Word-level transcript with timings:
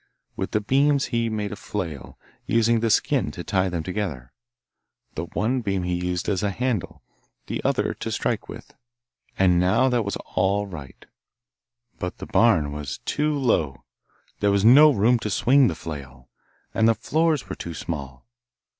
With 0.35 0.49
the 0.49 0.61
beams 0.61 1.05
he 1.13 1.29
made 1.29 1.51
a 1.51 1.55
flail, 1.55 2.17
using 2.47 2.79
the 2.79 2.89
skin 2.89 3.29
to 3.33 3.43
tie 3.43 3.69
them 3.69 3.83
together. 3.83 4.31
The 5.13 5.25
one 5.25 5.61
beam 5.61 5.83
he 5.83 5.93
used 5.93 6.27
as 6.27 6.41
a 6.41 6.49
handle, 6.49 7.03
and 7.47 7.55
the 7.55 7.63
other 7.63 7.93
to 7.93 8.11
strike 8.11 8.49
with, 8.49 8.73
and 9.37 9.59
now 9.59 9.89
that 9.89 10.03
was 10.03 10.15
all 10.33 10.65
right. 10.65 11.05
But 11.99 12.17
the 12.17 12.25
barn 12.25 12.71
was 12.71 12.97
too 13.05 13.37
low, 13.37 13.83
there 14.39 14.49
was 14.49 14.65
no 14.65 14.89
room 14.91 15.19
to 15.19 15.29
swing 15.29 15.67
the 15.67 15.75
flail, 15.75 16.29
and 16.73 16.87
the 16.87 16.95
floors 16.95 17.47
were 17.47 17.55
too 17.55 17.75
small. 17.75 18.25